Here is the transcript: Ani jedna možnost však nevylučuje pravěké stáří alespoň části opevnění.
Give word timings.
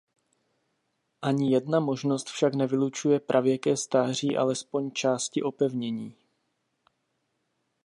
Ani 1.21 1.51
jedna 1.51 1.79
možnost 1.79 2.27
však 2.29 2.55
nevylučuje 2.55 3.19
pravěké 3.19 3.77
stáří 3.77 4.37
alespoň 4.37 4.91
části 4.91 5.43
opevnění. 5.43 6.15